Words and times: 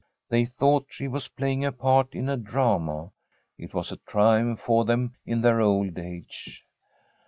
They 0.29 0.45
thought 0.45 0.87
she 0.89 1.07
was 1.07 1.27
playing 1.27 1.63
a 1.63 1.71
part 1.71 2.15
in 2.15 2.27
a 2.27 2.35
drama. 2.35 3.11
It 3.59 3.75
was 3.75 3.91
a 3.91 3.97
triumph 3.97 4.61
for 4.61 4.83
them 4.83 5.13
in 5.27 5.41
their 5.41 5.61
old 5.61 5.99
age. 5.99 6.65